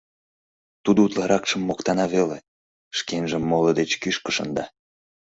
Тудо 0.83 0.99
утларакшым 1.07 1.61
моктана 1.65 2.05
веле, 2.13 2.37
шкенжым 2.97 3.43
моло 3.51 3.71
деч 3.79 3.91
кӱшкӧ 4.01 4.31
шында. 4.35 4.65